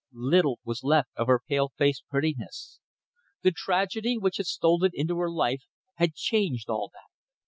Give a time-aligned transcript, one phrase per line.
[0.13, 2.79] Little was left of her pale faced prettiness.
[3.43, 5.61] The tragedy which had stolen into her life
[5.97, 7.13] had changed all that.